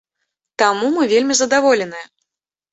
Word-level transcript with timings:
Таму 0.61 0.89
мы 0.95 1.03
вельмі 1.13 1.33
задаволеныя. 1.43 2.05